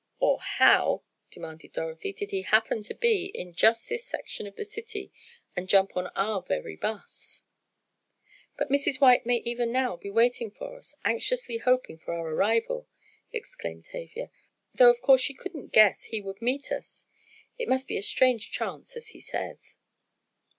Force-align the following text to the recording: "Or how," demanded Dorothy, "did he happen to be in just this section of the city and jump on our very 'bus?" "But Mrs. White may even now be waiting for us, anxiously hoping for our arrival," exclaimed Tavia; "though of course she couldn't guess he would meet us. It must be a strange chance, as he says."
"Or 0.17 0.39
how," 0.39 1.03
demanded 1.29 1.73
Dorothy, 1.73 2.11
"did 2.11 2.31
he 2.31 2.41
happen 2.41 2.81
to 2.85 2.95
be 2.95 3.25
in 3.27 3.53
just 3.53 3.87
this 3.87 4.03
section 4.03 4.47
of 4.47 4.55
the 4.55 4.65
city 4.65 5.13
and 5.55 5.69
jump 5.69 5.95
on 5.95 6.07
our 6.15 6.41
very 6.41 6.75
'bus?" 6.75 7.43
"But 8.57 8.71
Mrs. 8.71 8.99
White 8.99 9.27
may 9.27 9.35
even 9.45 9.71
now 9.71 9.97
be 9.97 10.09
waiting 10.09 10.49
for 10.49 10.75
us, 10.75 10.95
anxiously 11.05 11.57
hoping 11.57 11.99
for 11.99 12.15
our 12.15 12.29
arrival," 12.33 12.87
exclaimed 13.31 13.85
Tavia; 13.85 14.31
"though 14.73 14.89
of 14.89 15.01
course 15.01 15.21
she 15.21 15.35
couldn't 15.35 15.67
guess 15.71 16.05
he 16.05 16.19
would 16.19 16.41
meet 16.41 16.71
us. 16.71 17.05
It 17.59 17.69
must 17.69 17.87
be 17.87 17.97
a 17.97 18.01
strange 18.01 18.49
chance, 18.49 18.95
as 18.95 19.09
he 19.09 19.19
says." 19.19 19.77